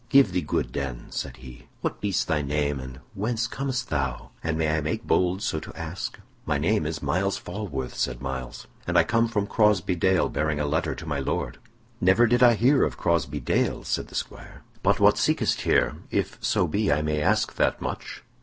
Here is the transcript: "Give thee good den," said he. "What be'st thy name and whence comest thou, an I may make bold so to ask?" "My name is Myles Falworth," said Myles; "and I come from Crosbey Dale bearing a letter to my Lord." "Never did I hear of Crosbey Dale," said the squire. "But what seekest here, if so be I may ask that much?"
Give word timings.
"Give 0.09 0.31
thee 0.31 0.41
good 0.41 0.71
den," 0.71 1.11
said 1.11 1.37
he. 1.37 1.67
"What 1.81 2.01
be'st 2.01 2.27
thy 2.27 2.41
name 2.41 2.79
and 2.79 3.01
whence 3.13 3.45
comest 3.45 3.89
thou, 3.91 4.31
an 4.43 4.55
I 4.55 4.57
may 4.57 4.81
make 4.81 5.05
bold 5.05 5.43
so 5.43 5.59
to 5.59 5.71
ask?" 5.77 6.17
"My 6.43 6.57
name 6.57 6.87
is 6.87 7.03
Myles 7.03 7.37
Falworth," 7.37 7.93
said 7.93 8.19
Myles; 8.19 8.65
"and 8.87 8.97
I 8.97 9.03
come 9.03 9.27
from 9.27 9.45
Crosbey 9.45 9.93
Dale 9.95 10.27
bearing 10.27 10.59
a 10.59 10.65
letter 10.65 10.95
to 10.95 11.05
my 11.05 11.19
Lord." 11.19 11.59
"Never 12.01 12.25
did 12.25 12.41
I 12.41 12.55
hear 12.55 12.83
of 12.83 12.97
Crosbey 12.97 13.41
Dale," 13.41 13.83
said 13.83 14.07
the 14.07 14.15
squire. 14.15 14.63
"But 14.81 14.99
what 14.99 15.19
seekest 15.19 15.61
here, 15.61 15.97
if 16.09 16.39
so 16.43 16.65
be 16.65 16.91
I 16.91 17.03
may 17.03 17.21
ask 17.21 17.53
that 17.57 17.79
much?" 17.79 18.23